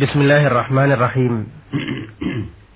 [0.00, 1.46] بسم الله الرحمن الرحيم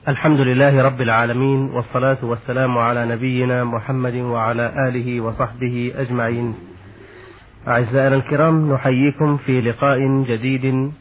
[0.09, 6.55] الحمد لله رب العالمين والصلاة والسلام على نبينا محمد وعلى آله وصحبه أجمعين
[7.69, 9.99] أعزائنا الكرام نحييكم في لقاء
[10.29, 10.93] جديد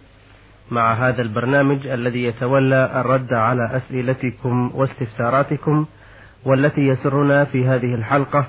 [0.71, 5.85] مع هذا البرنامج الذي يتولى الرد على أسئلتكم واستفساراتكم
[6.45, 8.45] والتي يسرنا في هذه الحلقة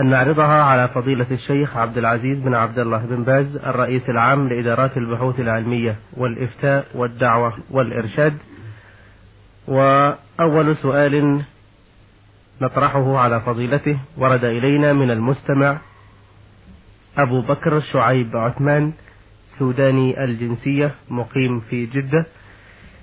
[0.00, 4.96] أن نعرضها على فضيلة الشيخ عبد العزيز بن عبد الله بن باز الرئيس العام لإدارات
[4.96, 8.38] البحوث العلمية والإفتاء والدعوة والإرشاد.
[9.68, 11.42] وأول سؤال
[12.60, 15.78] نطرحه على فضيلته ورد إلينا من المستمع
[17.18, 18.92] أبو بكر شعيب عثمان
[19.58, 22.26] سوداني الجنسية مقيم في جدة.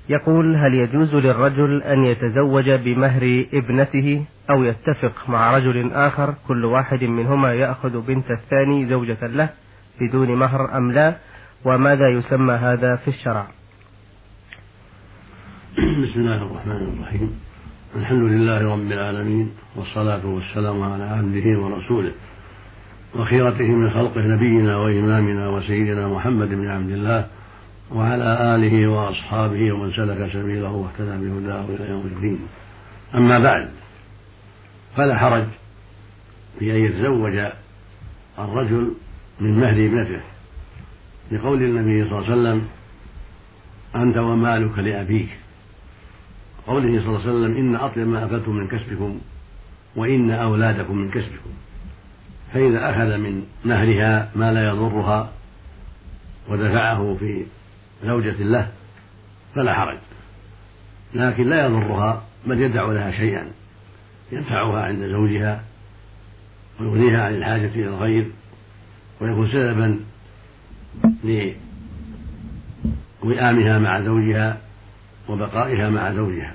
[0.10, 7.04] يقول هل يجوز للرجل أن يتزوج بمهر ابنته أو يتفق مع رجل آخر كل واحد
[7.04, 9.50] منهما يأخذ بنت الثاني زوجة له
[10.02, 11.16] بدون مهر أم لا؟
[11.66, 13.48] وماذا يسمى هذا في الشرع؟
[15.78, 17.40] بسم الله الرحمن الرحيم.
[17.95, 22.12] الحمد لله رب العالمين والصلاة والسلام على عبده ورسوله
[23.16, 27.28] وخيرته من خلقه نبينا وإمامنا وسيدنا محمد بن عبد الله
[27.92, 32.39] وعلى آله وأصحابه ومن سلك سبيله واهتدى بهداه إلى يوم الدين.
[33.16, 33.70] أما بعد
[34.95, 35.45] فلا حرج
[36.59, 37.52] في أن يتزوج
[38.39, 38.92] الرجل
[39.39, 40.22] من مهر ابنته
[41.31, 42.67] لقول النبي صلى الله عليه وسلم
[43.95, 45.30] أنت ومالك لأبيك.
[46.67, 49.20] قوله صلى الله عليه وسلم إن أطيب ما أكلتم من كسبكم
[49.95, 51.50] وإن أولادكم من كسبكم.
[52.54, 55.31] فإذا أخذ من مهرها ما لا يضرها
[56.50, 57.45] ودفعه في
[58.06, 58.72] زوجة له
[59.56, 59.98] فلا حرج.
[61.14, 63.52] لكن لا يضرها بل يدع لها شيئا.
[64.32, 65.64] ينفعها عند زوجها
[66.80, 68.32] ويغنيها عن الحاجة إلى الغير
[69.22, 70.00] ويكون سببا
[73.23, 74.58] لوئامها مع زوجها
[75.30, 76.54] وبقائها مع زوجها.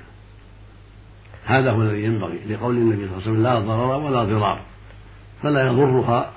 [1.45, 4.61] هذا هو الذي ينبغي لقول النبي صلى الله عليه وسلم لا ضرر ولا ضرار.
[5.43, 6.33] فلا يضرها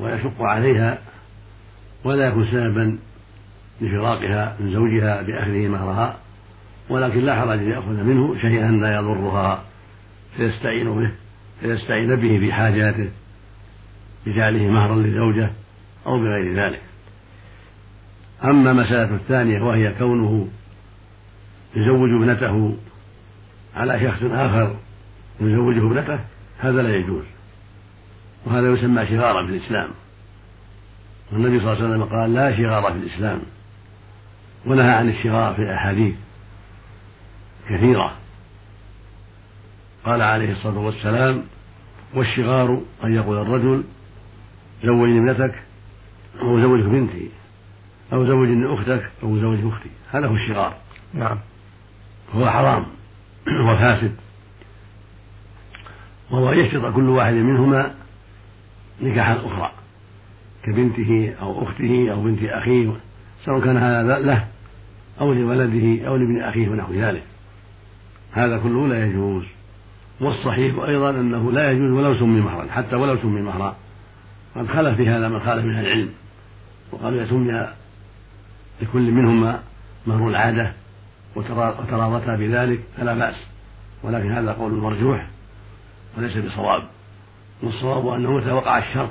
[0.00, 0.98] ويشق عليها
[2.04, 2.98] ولا يكون سببا
[3.80, 6.16] لفراقها من زوجها بأخذه مهرها
[6.88, 9.64] ولكن لا حرج أن يأخذ منه شيئا لا يضرها
[10.36, 11.10] فيستعين به
[11.60, 13.08] فيستعين به في حاجاته
[14.26, 15.50] بجعله مهرا لزوجه
[16.06, 16.80] أو بغير ذلك.
[18.44, 20.48] أما مسألة الثانية وهي كونه
[21.76, 22.76] يزوج ابنته
[23.74, 24.76] على شخص آخر
[25.40, 26.18] يزوجه ابنته
[26.58, 27.24] هذا لا يجوز.
[28.46, 29.90] وهذا يسمى شغارا في الإسلام.
[31.32, 33.40] والنبي صلى الله عليه وسلم قال لا شغار في الإسلام.
[34.66, 36.14] ونهى عن الشغار في الأحاديث
[37.68, 38.16] كثيرة.
[40.04, 41.42] قال عليه الصلاة والسلام
[42.14, 43.84] والشغار أن يقول الرجل
[44.84, 45.54] زوجني ابنتك
[46.40, 47.28] أو زوجك بنتي
[48.12, 49.90] أو زوجني أختك أو زوج أختي.
[50.10, 50.76] هذا هو الشغار.
[51.14, 51.38] نعم.
[52.34, 52.86] هو حرام
[53.60, 54.16] وفاسد
[56.30, 57.94] وهو يشترط كل واحد منهما
[59.02, 59.72] نكاحا أخرى
[60.64, 62.92] كبنته أو أخته أو بنت أخيه
[63.44, 64.46] سواء كان هذا له
[65.20, 67.22] أو لولده أو لابن أخيه ونحو ذلك.
[68.32, 69.44] هذا كله لا يجوز.
[70.20, 73.76] والصحيح أيضا أنه لا يجوز ولو سمي مهرا حتى ولو سمي مهرا.
[74.56, 76.10] قد خلف في هذا من خالف من العلم.
[76.92, 77.68] وقالوا سمي
[78.82, 79.62] لكل منهما
[80.06, 80.72] مهر العادة
[81.36, 83.46] وتراضتا بذلك فلا بأس.
[84.02, 85.26] ولكن هذا قول مرجوح
[86.18, 86.82] وليس بصواب.
[87.62, 89.10] والصواب أنه متى وقع الشرط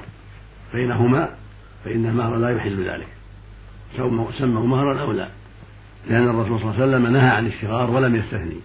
[0.73, 1.29] بينهما
[1.85, 3.07] فإن المهر لا يحل ذلك.
[4.37, 5.29] سموا مهرا أو لا.
[6.09, 8.57] لأن الرسول صلى الله عليه وسلم نهى عن الشغار ولم يستثني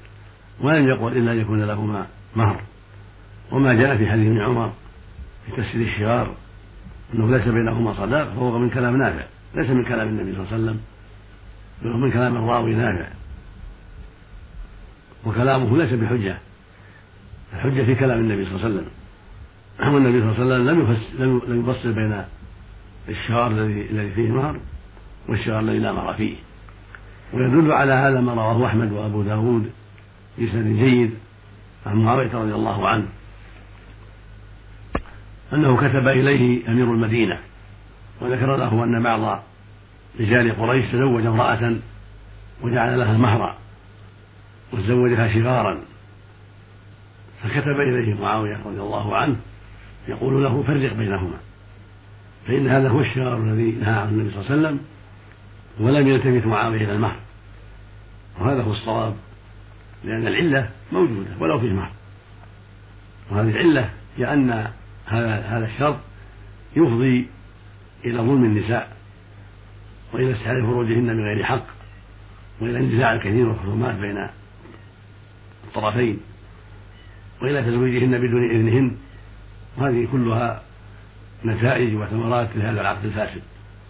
[0.61, 2.07] ولم يقل إلا أن يكون لهما
[2.37, 2.61] مهر.
[3.53, 4.73] وما جاء في حديث ابن عمر
[5.47, 6.35] في تفسير الشغار
[7.15, 9.25] أنه ليس بينهما صداق فهو من كلام نافع
[9.55, 10.81] ليس من كلام النبي صلى الله عليه وسلم
[11.83, 13.09] بل هو من كلام الراوي نافع.
[15.27, 16.39] وكلامه ليس بحجة
[17.55, 18.91] الحجة في كلام النبي صلى الله عليه وسلم.
[19.95, 22.25] والنبي صلى الله عليه وسلم لم لم يفصل بين
[23.09, 24.61] الشغار الذي الذي فيه مهر
[25.29, 26.37] والشغار الذي لا مهر فيه.
[27.33, 29.71] ويدل على هذا ما رواه أحمد وأبو داود
[30.39, 31.15] بسند جيد
[31.87, 33.07] عن معاوية رضي الله عنه
[35.53, 37.39] أنه كتب إليه أمير المدينة
[38.21, 39.43] وذكر له أن بعض
[40.21, 41.77] رجال قريش تزوج امرأة
[42.63, 43.57] وجعل لها مهرا
[44.73, 45.79] وتزوجها شغارا
[47.43, 49.37] فكتب إليه معاوية رضي الله عنه
[50.09, 51.39] يقول له فرق بينهما
[52.47, 54.81] فإن هذا هو الشغار الذي نهى عنه النبي صلى الله عليه وسلم
[55.81, 57.17] ولم يلتفت معاوية إلى المهر.
[58.41, 59.17] وهذا هو الصواب
[60.05, 61.91] لأن العلة موجودة ولو فيه مهر
[63.31, 64.51] وهذه العلة هي أن
[65.07, 65.97] هذا هذا الشرط
[66.77, 67.29] يفضي
[68.05, 68.97] إلى ظلم النساء
[70.13, 71.67] وإلى استحلال فروجهن بغير حق
[72.61, 74.27] وإلى النزاع الكثير والخصومات بين
[75.65, 76.21] الطرفين
[77.43, 78.97] وإلى تزويجهن بدون إذنهن.
[79.79, 80.63] وهذه كلها
[81.45, 83.43] نتائج وثمرات لهذا العقد الفاسد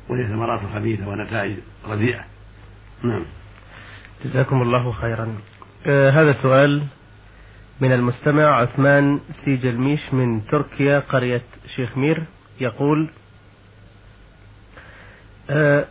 [0.09, 1.57] وهي ثمرات خبيثة ونتائج
[1.89, 2.25] رديئة.
[3.03, 3.23] نعم.
[4.25, 5.35] جزاكم الله خيرا.
[5.87, 6.83] آه هذا سؤال
[7.81, 11.43] من المستمع عثمان سيجلميش من تركيا قرية
[11.77, 12.25] شيخ مير
[12.61, 13.09] يقول
[15.51, 15.85] آه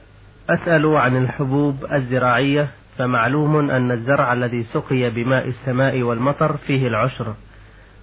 [0.49, 7.33] أسأل عن الحبوب الزراعية فمعلوم أن الزرع الذي سقي بماء السماء والمطر فيه العشر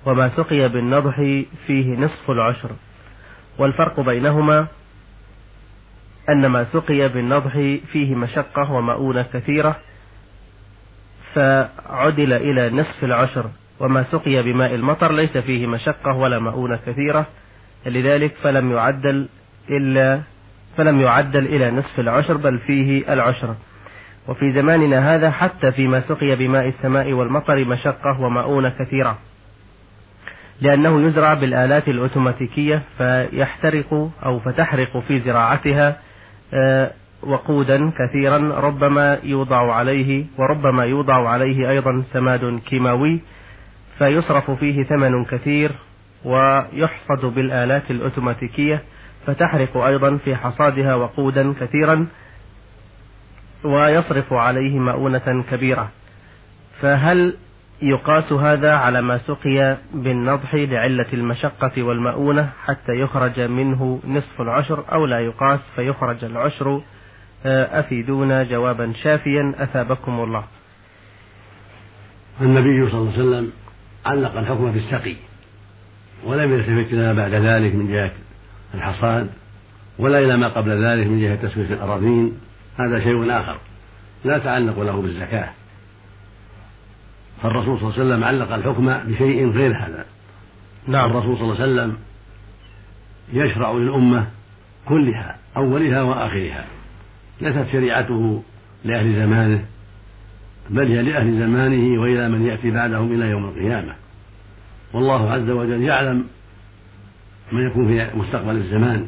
[0.06, 1.16] وما سقي بالنضح
[1.66, 2.70] فيه نصف العشر.
[3.58, 4.66] والفرق بينهما
[6.30, 7.52] أن ما سقي بالنضح
[7.92, 9.76] فيه مشقة ومؤونة كثيرة
[11.36, 13.46] فعدل إلى نصف العشر
[13.80, 17.26] وما سقي بماء المطر ليس فيه مشقة ولا مؤونة كثيرة.
[17.86, 19.28] لذلك فلم يعدل
[19.70, 20.20] إلا
[20.76, 23.54] فلم يعدل إلى نصف العشر بل فيه العشر.
[24.28, 29.18] وفي زماننا هذا حتى فيما سقي بماء السماء والمطر مشقة ومؤونة كثيرة.
[30.60, 35.96] لأنه يزرع بالآلات الأوتوماتيكية فيحترق أو فتحرق في زراعتها
[36.54, 36.92] آه،
[37.26, 43.20] وقودا كثيرا ربما يوضع عليه وربما يوضع عليه أيضا سماد كيماوي
[43.98, 45.72] فيصرف فيه ثمن كثير
[46.24, 48.82] ويحصد بالآلات الأوتوماتيكية
[49.26, 52.06] فتحرق أيضا في حصادها وقودا كثيرا
[53.64, 55.88] ويصرف عليه مؤونة كبيرة.
[56.80, 57.36] فهل
[57.82, 65.06] يقاس هذا على ما سقي بالنضح لعلة المشقة والمؤونة حتى يخرج منه نصف العشر أو
[65.06, 66.80] لا يقاس فيخرج العشر
[67.46, 69.54] أفيدونا جوابا شافيا.
[69.58, 70.44] أثابكم الله.
[72.40, 73.52] النبي صلى الله عليه وسلم
[74.06, 75.16] علق الحكم في السقي
[76.24, 78.12] ولم يلتفت إلى ما بعد ذلك من جهة
[78.74, 79.30] الحصاد
[79.98, 82.40] ولا إلى ما قبل ذلك من جهة تسوية الأراضين.
[82.78, 83.58] هذا شيء آخر
[84.24, 85.48] لا تعلق له بالزكاة.
[87.42, 90.04] فالرسول صلى الله عليه وسلم علق الحكم بشيء غير هذا.
[90.86, 91.10] نعم.
[91.10, 91.96] الرسول صلى الله عليه وسلم
[93.32, 94.26] يشرع للأمة
[94.88, 96.64] كلها أولها وآخرها.
[97.40, 98.42] ليست شريعته
[98.84, 99.64] لأهل زمانه
[100.70, 103.94] بل هي لأهل زمانه وإلى من يأتي بعدهم إلى يوم القيامة.
[104.92, 106.26] والله عز وجل يعلم
[107.52, 109.06] ما يكون في مستقبل الزمان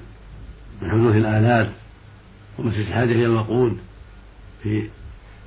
[0.82, 1.70] من حدوث الآلات
[2.58, 3.78] ومن الحاجة إلى الوقود
[4.62, 4.88] في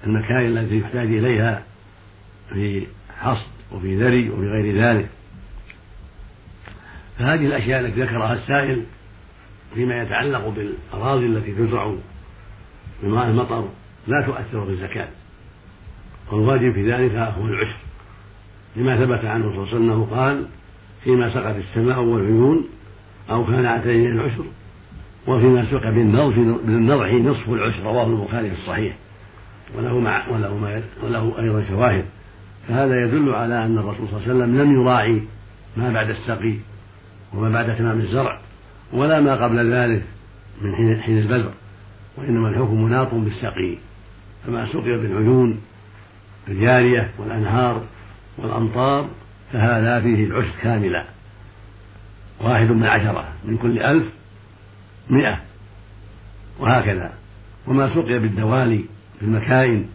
[0.04, 1.64] المكائن التي يحتاج إليها
[2.54, 2.88] في
[3.20, 5.10] حصد وفي ذري وفي غير ذلك.
[7.20, 8.84] فهذه الأشياء التي ذكرها السائل
[9.74, 11.96] فيما يتعلق بالأراضي التي تزرع
[13.04, 13.68] بماء المطر
[14.08, 15.08] لا تؤثر في الزكاة.
[16.32, 17.78] والواجب في ذلك هو العشر
[18.76, 20.46] لما ثبت عنه صلى الله عليه وسلم قال
[21.04, 22.66] فيما سقت السماء والعيون
[23.30, 24.44] أو كان عتين العشر
[25.28, 27.84] وفيما سق بالنضح نصف العشر.
[27.84, 28.98] رواه البخاري في الصحيح.
[29.78, 32.06] وله مع وله ما وله أيضا شواهد.
[32.68, 35.22] فهذا يدل على أن الرسول صلى الله عليه وسلم لم يراعي
[35.78, 36.56] ما بعد السقي
[37.34, 38.40] وما بعد تمام الزرع
[38.94, 40.04] ولا ما قبل ذلك
[40.62, 41.52] من حين, حين البذر.
[42.18, 43.78] وإنما الحكم مناط بالسقي
[44.46, 45.62] فما سقي بالعيون
[46.48, 47.84] الجارية والأنهار
[48.38, 49.10] والأمطار
[49.54, 51.06] فهذا فيه العشر كاملا
[52.42, 54.08] واحد من عشرة من كل ألف
[55.10, 55.42] مئة.
[56.60, 57.14] وهكذا.
[57.68, 58.86] وما سقي بالدوالي
[59.20, 59.86] في المكائن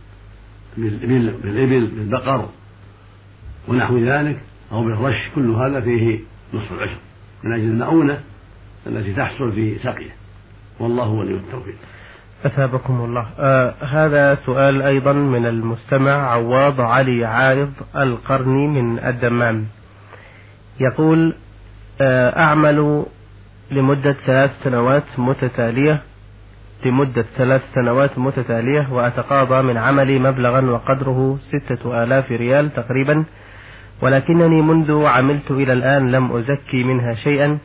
[0.77, 2.49] بالإبل بالبقر
[3.69, 4.41] ونحو ذلك
[4.73, 6.21] أو بالرش كل هذا فيه
[6.55, 6.99] نصف العشر
[7.45, 8.21] من أجل المؤونة
[8.87, 10.11] التي تحصل في سقيه.
[10.81, 11.75] والله ولي التوفيق.
[12.45, 13.27] أثابكم الله.
[13.39, 19.67] آه هذا سؤال أيضا من المستمع عواض علي عارض القرني من الدمام.
[20.81, 21.35] يقول
[22.01, 23.05] آه أعمل
[23.71, 26.03] لمدة ثلاث سنوات متتالية
[26.85, 33.25] لمدة ثلاث سنوات متتالية وأتقاضى من عملي مبلغا وقدره ستة آلاف ريال تقريبا
[34.03, 37.59] ولكنني منذ عملت إلى الآن لم أزكي منها شيئا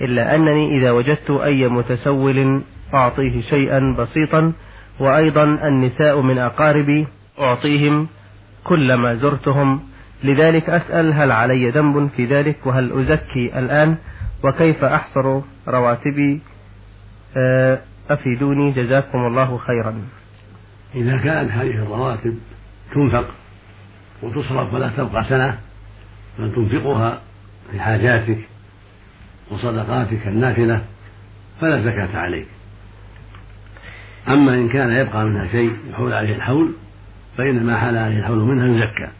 [0.00, 2.62] إلا أنني إذا وجدت أي متسول
[2.94, 4.52] أعطيه شيئا بسيطا
[5.00, 7.06] وأيضا النساء من أقاربي
[7.38, 8.08] أعطيهم
[8.64, 9.80] كلما زرتهم.
[10.24, 13.96] لذلك أسأل هل علي ذنب في ذلك؟ وهل أزكي الآن؟
[14.44, 16.40] وكيف أحصر رواتبي؟
[17.36, 17.78] آه،
[18.10, 20.02] أفيدوني جزاكم الله خيرا.
[20.94, 22.38] إذا كانت هذه الرواتب
[22.94, 23.26] تنفق
[24.22, 25.58] وتصرف ولا تبقى سنة
[26.38, 27.20] بل تنفقها
[27.70, 28.38] في حاجاتك
[29.50, 30.84] وصدقاتك النافلة
[31.60, 32.46] فلا زكاة عليك.
[34.28, 36.72] أما إن كان يبقى منها شيء يحول عليه الحول
[37.36, 39.12] فإنما حال عليه الحول منها يزكى.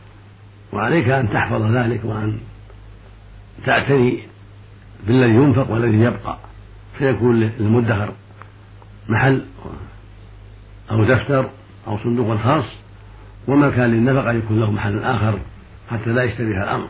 [0.73, 2.38] وعليك أن تحفظ ذلك وأن
[3.66, 4.23] تعتني
[5.06, 6.38] بالذي ينفق والذي يبقى.
[6.99, 8.12] فيكون للمدخر
[9.08, 9.44] محل
[10.90, 11.50] أو دفتر
[11.87, 12.64] أو صندوق خاص
[13.49, 15.38] وما كان للنفقة يكون له محل آخر
[15.90, 16.88] حتى لا يشتبه الأمر.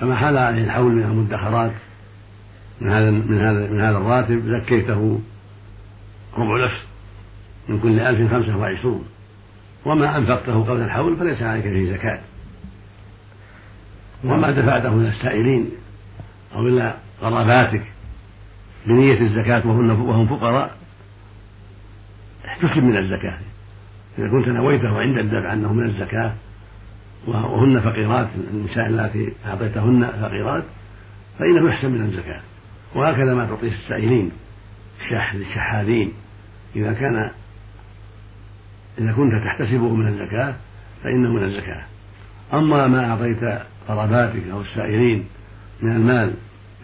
[0.00, 1.72] فما حال عليه الحول من المدخرات
[2.80, 5.20] من هذا من هذا من هذا الراتب زكيته
[6.38, 6.91] ربع نفس
[7.68, 9.04] من كل ألف خمسة وعشرون.
[9.84, 12.20] وما أنفقته قبل الحول فليس عليك فيه زكاة.
[14.24, 15.70] وما دفعته إلى السائلين
[16.54, 17.82] أو إلى قراباتك
[18.86, 20.76] بنية الزكاة وهن وهم فقراء.
[22.46, 23.38] احتسب من الزكاة.
[24.18, 26.32] إذا كنت نويته عند الدفع أنه من الزكاة
[27.26, 30.64] وهن فقيرات النساء اللاتي أعطيتهن فقيرات
[31.38, 32.40] فإنه يحسب من الزكاة.
[32.94, 34.32] وهكذا ما تعطيه السائلين
[35.34, 36.12] الشحاذين.
[36.76, 37.30] إذا كان
[38.98, 40.54] إذا كنت تحتسبه من الزكاة
[41.04, 41.82] فإنه من الزكاة.
[42.54, 45.24] أما ما أعطيت قراباتك أو السائلين
[45.82, 46.34] من المال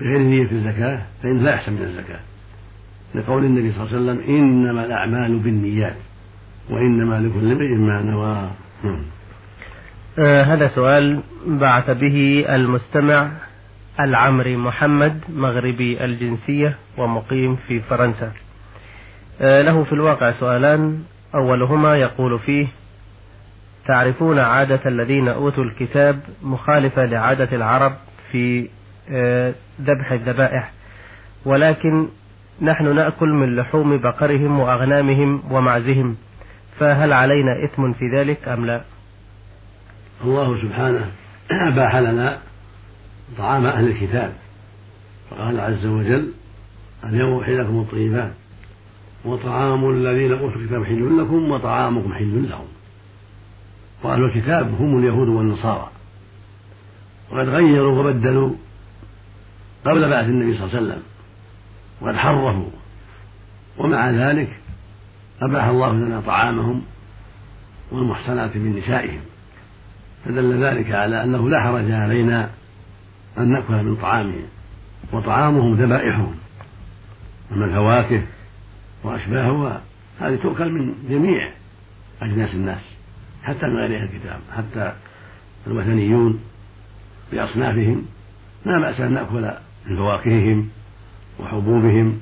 [0.01, 2.21] بغير نية الزكاة فإنه لا يحسن من الزكاة.
[3.15, 5.97] لقول النبي صلى الله عليه وسلم إنما الأعمال بالنيات
[6.71, 8.51] وإنما لكل امرئ ما نوى.
[8.85, 9.03] نعم.
[10.19, 13.31] آه هذا سؤال بعث به المستمع
[14.01, 18.33] العمري محمد مغربي الجنسية ومقيم في فرنسا.
[19.41, 21.03] آه له في الواقع سؤالان.
[21.35, 22.67] أولهما يقول فيه
[23.87, 27.93] تعرفون عادة الذين أوتوا الكتاب مخالفة لعادة العرب
[28.33, 28.69] في
[29.11, 30.73] آه، ذبح الذبائح
[31.45, 32.09] ولكن
[32.63, 36.17] نحن نأكل من لحوم بقرهم وأغنامهم ومعزهم
[36.79, 38.85] فهل علينا إثم في ذلك أم لا؟
[40.25, 41.11] الله سبحانه
[41.51, 42.39] أباح لنا
[43.39, 44.33] طعام أهل الكتاب
[45.31, 46.33] فقال عز وجل
[47.05, 48.33] اليوم أحل لكم الطيبات.
[49.25, 52.67] وطعام الذين أوتوا الكتاب حل لكم وطعامكم حل لهم.
[54.03, 55.91] وأهل الكتاب هم اليهود والنصارى.
[57.31, 58.51] وقد غيروا وبدلوا
[59.85, 61.03] قبل بعث النبي صلى الله عليه وسلم.
[62.01, 62.71] وقد حرفوا.
[63.79, 64.49] ومع ذلك
[65.43, 66.83] أباح الله لنا طعامهم
[67.93, 69.21] والمحصنات من نسائهم.
[70.25, 72.51] فدل ذلك على أنه لا حرج علينا
[73.39, 74.47] أن نأكل من طعامهم
[75.13, 76.35] وطعامهم ذبائحهم.
[77.53, 78.23] أما الفواكه
[79.05, 79.83] وأشباهها
[80.21, 81.51] هذه تؤكل من جميع
[82.23, 82.95] أجناس الناس
[83.43, 84.95] حتى من غير أهل الكتاب حتى
[85.67, 86.41] الوثنيون
[87.33, 88.07] بأصنافهم.
[88.67, 89.51] لا بأس أن نأكل
[89.87, 90.69] من فواكههم
[91.41, 92.21] وحبوبهم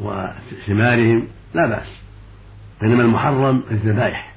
[0.00, 1.88] وثمارهم لا بأس.
[2.80, 4.34] بينما المحرم الذبائح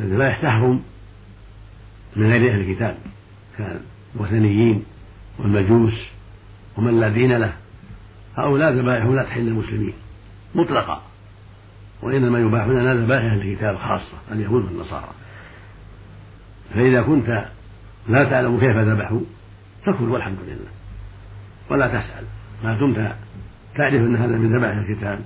[0.00, 0.82] الذبائح تحرم
[2.16, 2.96] من غير أهل الكتاب
[3.58, 4.84] كالوثنيين
[5.38, 6.06] والمجوس
[6.76, 7.52] ومن لا دين له.
[8.36, 9.94] هؤلاء ذبائحهم لا تحل للمسلمين.
[10.56, 11.02] مطلقا
[12.02, 15.08] وإنما يباح لنا ذبائح الكتاب خاصة اليهود والنصارى.
[16.74, 17.44] فإذا كنت
[18.08, 19.20] لا تعلم كيف ذبحوا
[19.86, 20.70] فكل والحمد لله.
[21.70, 22.24] ولا تسأل.
[22.64, 22.96] ما دمت
[23.74, 25.20] تعرف أن هذا من ذبائح الكتاب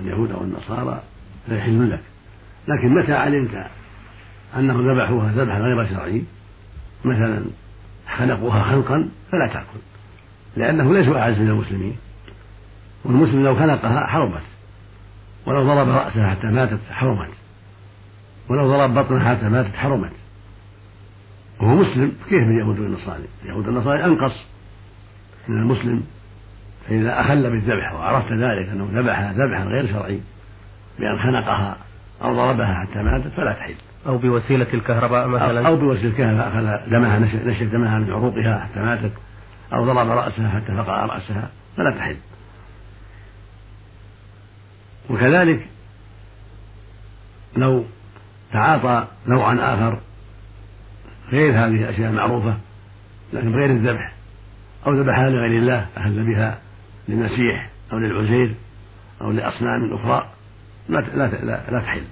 [0.00, 1.02] اليهود أو النصارى
[1.48, 2.00] لا يحل لك.
[2.68, 3.66] لكن متى علمت
[4.56, 6.24] أنهم ذبحوها ذبحا غير شرعي؟
[7.04, 7.44] مثلا
[8.16, 9.80] خلقوها خلقا فلا تأكل.
[10.56, 11.96] لأنه ليسوا أعز من المسلمين.
[13.04, 14.42] والمسلم لو خلقها حرمت.
[15.46, 17.32] ولو ضرب رأسها حتى ماتت حرمت.
[18.48, 20.12] ولو ضرب بطنها حتى ماتت حرمت.
[21.60, 24.44] وهو مسلم كيف من اليهود والنصارى اليهود والنصارى أنقص
[25.48, 26.02] من المسلم.
[26.88, 30.20] فإذا أخل بالذبح وعرفت ذلك أنه ذبحها ذبحا غير شرعي
[30.98, 31.76] بأن خنقها
[32.22, 33.74] أو ضربها حتى ماتت فلا تحل.
[34.06, 35.68] أو بوسيلة الكهرباء مثلا.
[35.68, 39.12] أو بوسيلة الكهرباء أخذ دمها نشف دمها من عروقها حتى ماتت.
[39.72, 42.16] أو ضرب رأسها حتى فقع رأسها فلا تحل.
[45.10, 45.68] وكذلك
[47.56, 47.84] لو
[48.52, 50.00] تعاطى نوعا آخر
[51.32, 52.56] غير هذه الأشياء المعروفة
[53.32, 54.12] لكن بغير الذبح
[54.86, 56.58] أو ذبحها لغير الله أهل بها
[57.08, 58.54] للمسيح أو للعزير
[59.20, 60.28] أو لأصنام أخرى
[60.88, 61.26] لا لا
[61.70, 62.02] لا, تحل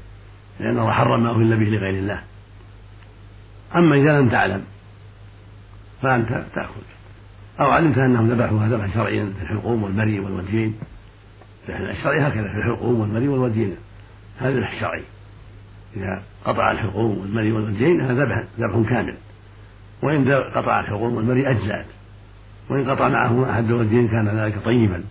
[0.60, 2.22] لأن الله حرم ما أهل به لغير الله.
[3.76, 4.64] أما إذا لم تعلم
[6.02, 6.82] فأنت تأكل
[7.60, 10.20] أو علمت أنهم ذبحوها ذبحا شرعيا في الحلقوم والمري
[11.68, 13.76] والوجين الشرعي هكذا في الحلقوم والمري والوجين
[14.38, 15.02] هذا الذبح الشرعي
[15.96, 19.16] إذا قطع الحلقوم والمري والوجين هذا ذبح ذبح كامل.
[20.02, 21.86] وإن قطع الحلقوم والمري أجزأت
[22.70, 25.04] وإن قطع معه أحد الوجهين كان ذلك طيبا.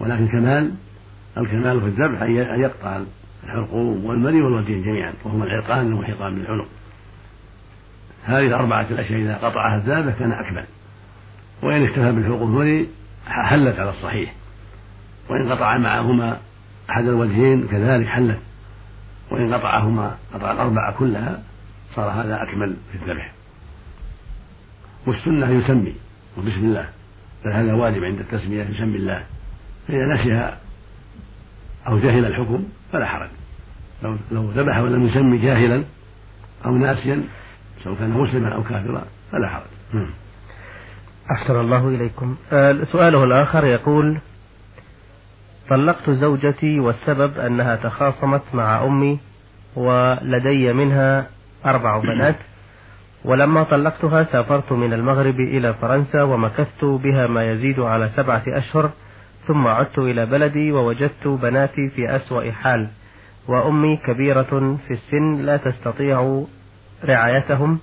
[0.00, 0.74] ولكن كمال
[1.38, 3.00] الكمال في الذبح أن يقطع
[3.44, 5.12] الحلقوم والمري والوجهين جميعا.
[5.24, 6.66] وهما العرقان المحيطان بالعنق.
[8.24, 10.64] هذه الأربعة الأشياء إذا قطعها الذابح كان أكمل.
[11.62, 12.88] وإن اكتفى بالحلقوم والمري
[13.26, 14.34] حلت على الصحيح.
[15.30, 16.38] وإن قطع معهما
[16.90, 18.38] أحد الوجهين كذلك حلت.
[19.30, 21.42] وإن قطعهما قطع الأربعة كلها
[21.94, 23.32] صار هذا أكمل في الذبح.
[25.06, 25.94] والسنة يسمي
[26.38, 26.88] وبسم الله.
[27.44, 29.24] بل هذا واجب عند التسمية يسمي الله.
[29.88, 30.58] فإذا نسيها
[31.86, 33.28] أو جهل الحكم فلا حرج.
[34.02, 35.84] لو لو ذبح ولم يسمي جاهلا
[36.66, 37.22] أو ناسيا
[37.84, 39.70] سواء كان مسلما أو كافرا فلا حرج.
[39.92, 40.10] نعم.
[41.30, 42.36] أحسن الله إليكم.
[42.52, 44.18] آه، سؤاله الآخر يقول
[45.70, 49.18] طلقت زوجتي والسبب أنها تخاصمت مع أمي
[49.76, 51.26] ولدي منها
[51.66, 52.36] أربع بنات.
[53.24, 58.90] ولما طلقتها سافرت من المغرب إلى فرنسا ومكثت بها ما يزيد على سبعة أشهر
[59.46, 62.88] ثم عدت إلى بلدي ووجدت بناتي في أسوأ حال
[63.48, 66.44] وأمي كبيرة في السن لا تستطيع
[67.04, 67.78] رعايتهم.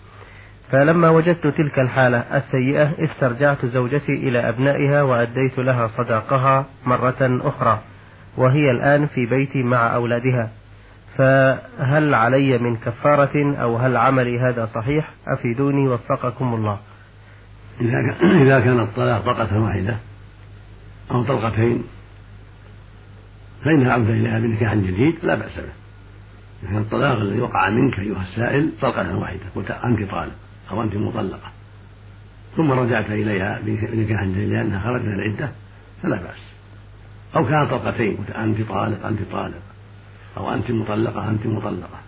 [0.71, 7.81] فلما وجدت تلك الحالة السيئة استرجعت زوجتي إلى أبنائها وأديت لها صداقها مرة أخرى
[8.37, 10.51] وهي الآن في بيتي مع أولادها.
[11.17, 16.79] فهل علي من كفارة أو هل عملي هذا صحيح؟ أفيدوني وفقكم الله.
[17.81, 19.97] إذا كان الطلاق طلقة واحدة
[21.11, 21.83] أو طلقتين
[23.65, 25.73] فإنها عودة إليها بنكاح جديد لا بأس به.
[26.69, 29.41] كان الطلاق الذي وقع منك أيها السائل طلقة واحدة
[29.85, 31.51] أنت طالق أو أنت مطلقة.
[32.57, 35.49] ثم رجعت إليها بنكاح جديد لأنها خرجت من العدة
[36.03, 36.53] فلا بأس.
[37.35, 39.61] أو كانت طلقتين أنت طالق أنت طالق.
[40.37, 41.99] أو أنت مطلقة أنت مطلقة.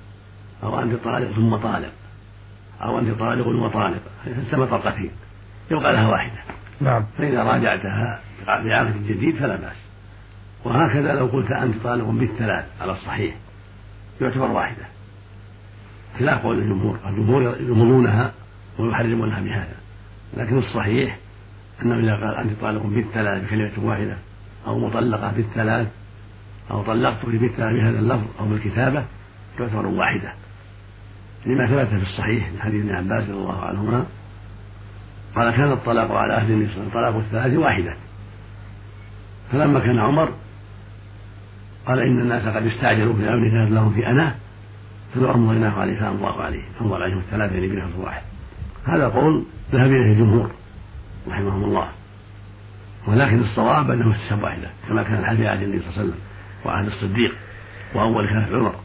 [0.64, 1.92] أو أنت طالق ثم طالق.
[2.82, 4.02] أو أنت طالق وطالق
[4.52, 5.12] سمى طلقتين
[5.72, 6.40] يبقى لها واحدة.
[6.82, 7.06] نعم.
[7.18, 9.78] فإذا راجعتها بعقد جديد فلا بأس.
[10.66, 13.36] وهكذا لو قلت أنت طالق بالثلاث على الصحيح
[14.22, 14.86] يعتبر واحدة.
[16.20, 17.00] خلاف قول الجمهور.
[17.10, 18.34] الجمهور يضمنونها
[18.80, 19.76] ويحرمونها بهذا
[20.38, 21.18] لكن الصحيح
[21.82, 24.18] أنه إذا قال أنت طالق بالثلاث بكلمة واحدة
[24.68, 25.88] أو مطلقة بالثلاث
[26.72, 29.06] أو طلقت بالثلاث بهذا اللفظ أو بالكتابة
[29.58, 30.34] تعتبر واحدة.
[31.46, 34.06] لما ثبت في الصحيح من حديث ابن عباس رضي الله عنهما
[35.36, 37.94] قال كان الطلاق على عليه وسلم طلاق الثلاث واحدة.
[39.52, 40.30] فلما كان عمر
[41.86, 44.36] قال إن الناس قد استعجلوا في الأمر كانت لهم في أنا
[45.16, 48.22] فلو أمضيناه عليه فأمضاه عليه أمضى عليهم الثلاثة يعني بلفظ واحد.
[48.86, 50.52] هذا قول ذهب إليه الجمهور
[51.28, 51.88] رحمهم الله
[53.08, 56.20] ولكن الصواب أنه تسب واحدة كما كان الحديث عهد النبي صلى الله عليه وسلم
[56.66, 57.36] وعهد الصديق
[57.94, 58.76] وأول في عمر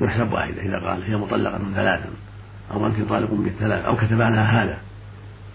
[0.00, 2.10] يحسب واحدة إذا قال هي مطلقة ثلاثا
[2.70, 4.78] أو أنت طالق بالثلاث أو كتب لها هذا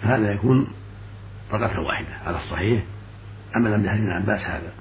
[0.02, 0.68] فهذا يكون
[1.52, 2.84] طلقة واحدة على الصحيح
[3.56, 4.72] عملا بحديث ابن عباس هذا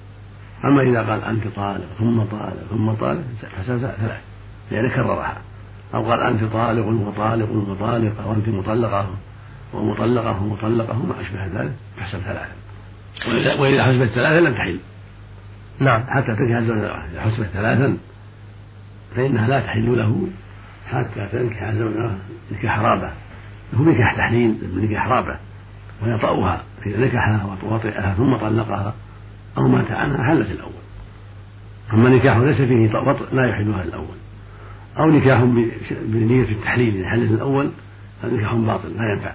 [0.64, 3.22] أما إذا قال أنت طالق ثم طالق ثم طالق
[3.56, 4.20] فسد ثلاث
[4.70, 5.36] لأنه كررها
[5.94, 9.06] أو قال أنت طالق وطالق وطالق أو أنت مطلقة
[9.74, 12.52] ومطلقة ومطلقة وما أشبه ذلك تحسب ثلاثا
[13.60, 14.78] وإذا حسبت ثلاثا لم تحل.
[15.78, 16.02] نعم.
[16.08, 17.96] حتى تنكح زوجها إذا حسبت ثلاثا
[19.16, 20.28] فإنها لا تحل له
[20.86, 22.18] حتى تنكح زوجها
[22.52, 23.12] نكاح رابع.
[23.74, 25.36] هو نكاح تحليل نكاح رابع.
[26.04, 28.94] ويطأها إذا نكحها وطئها ثم طلقها
[29.58, 30.72] أو مات عنها حلت الأول.
[31.92, 34.16] أما نكاح ليس فيه وطئ لا يحلها الأول.
[34.98, 35.44] أو نكاح
[35.90, 37.70] بنية التحليل إذا حلت الأول
[38.22, 39.34] هذا نكاح باطل لا ينفع.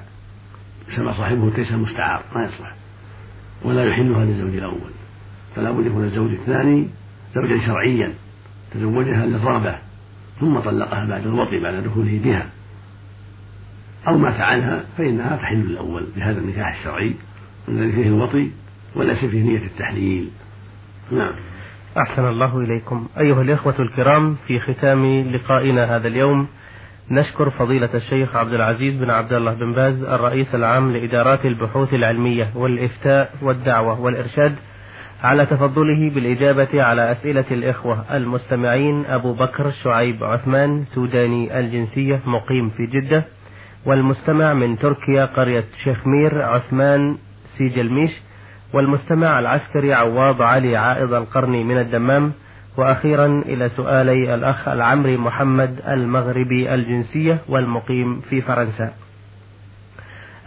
[0.96, 2.76] سمى صاحبه تيسر مستعار ما يصلح.
[3.64, 4.92] ولا يحلها للزوج الأول.
[5.56, 6.88] فلا بد يكون الزوج الثاني
[7.36, 8.14] زوجا شرعيا
[8.72, 9.76] تزوجها للرغبة
[10.40, 12.50] ثم طلقها بعد الوطي بعد دخوله بها.
[14.08, 17.16] أو مات عنها فإنها تحل الأول بهذا النكاح الشرعي
[17.68, 18.50] الذي فيه الوطي
[18.96, 20.30] وليس فيه نية التحليل.
[21.12, 21.34] نعم.
[21.98, 23.08] أحسن الله إليكم.
[23.20, 26.48] أيها الإخوة الكرام في ختام لقائنا هذا اليوم
[27.12, 32.52] نشكر فضيلة الشيخ عبد العزيز بن عبد الله بن باز الرئيس العام لإدارات البحوث العلمية
[32.56, 34.56] والإفتاء والدعوة والإرشاد
[35.24, 42.86] على تفضله بالإجابة على أسئلة الإخوة المستمعين أبو بكر شعيب عثمان سوداني الجنسية مقيم في
[42.86, 43.26] جدة
[43.86, 47.18] والمستمع من تركيا قرية شيخ مير عثمان
[47.58, 48.12] سيجلميش
[48.74, 52.34] والمستمع العسكري عواض علي عائض القرني من الدمام.
[52.78, 58.94] وأخيرا إلى سؤالي الأخ العمري محمد المغربي الجنسية والمقيم في فرنسا.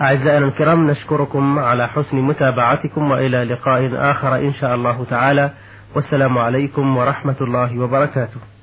[0.01, 5.51] أعزائنا الكرام نشكركم على حسن متابعتكم وإلى لقاء آخر إن شاء الله تعالى.
[5.95, 8.54] والسلام عليكم ورحمة الله وبركاته.